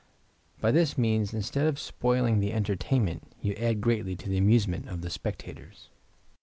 By 0.59 0.71
this 0.71 0.97
means, 0.97 1.31
instead 1.31 1.67
of 1.67 1.77
spoiling 1.77 2.39
the 2.39 2.53
entertainment, 2.53 3.33
you 3.39 3.53
add 3.53 3.81
greatly 3.81 4.15
to 4.15 4.29
the 4.29 4.37
amusement 4.39 4.89
of 4.89 5.01
the 5.03 5.11
spectators. 5.11 5.91